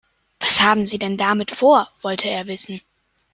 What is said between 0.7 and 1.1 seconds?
Sie